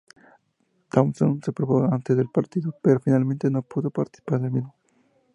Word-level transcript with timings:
Thompson 0.89 1.43
se 1.43 1.51
probó 1.53 1.83
antes 1.83 2.17
del 2.17 2.27
partido, 2.31 2.73
pero 2.81 2.99
finalmente 3.01 3.51
no 3.51 3.61
pudo 3.61 3.91
participar 3.91 4.39
del 4.41 4.49
mismo. 4.49 4.73